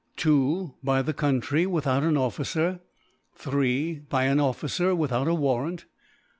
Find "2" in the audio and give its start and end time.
0.17-0.73